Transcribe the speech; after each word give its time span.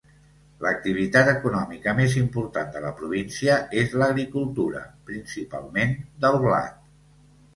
L'activitat 0.65 1.27
econòmica 1.33 1.93
més 1.99 2.13
important 2.21 2.71
de 2.77 2.79
la 2.87 2.93
província 3.01 3.59
és 3.81 3.93
l'agricultura, 4.03 4.81
principalment 5.11 5.95
del 6.25 6.41
blat. 6.47 6.83